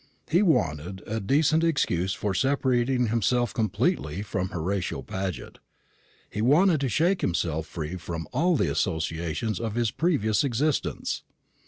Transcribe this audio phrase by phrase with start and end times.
[0.31, 5.59] He wanted a decent excuse for separating himself most completely from Horatio Paget.
[6.27, 11.21] He wanted to shake himself free from all the associations of his previous existence.